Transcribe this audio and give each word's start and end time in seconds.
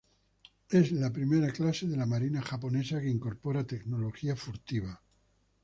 Es 0.71 0.91
la 0.93 1.13
primera 1.13 1.51
clase 1.51 1.85
de 1.87 1.95
la 1.95 2.07
marina 2.07 2.41
japonesa 2.41 2.99
que 2.99 3.07
incorpora 3.07 3.65
tecnología 3.67 4.35
furtiva. 4.35 4.99